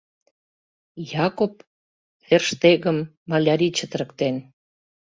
Якоб 1.25 1.53
Ферштегым 2.25 2.97
малярий 3.29 3.71
чытырыктен. 3.77 4.35